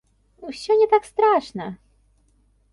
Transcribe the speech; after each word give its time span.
Усё 0.47 0.77
не 0.79 0.87
так 0.95 1.05
страшна. 1.11 1.67